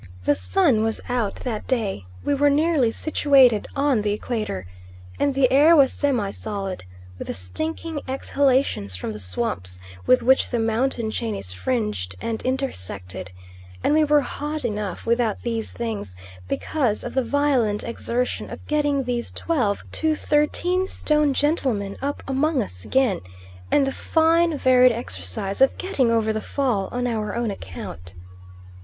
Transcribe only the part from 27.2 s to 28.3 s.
own account.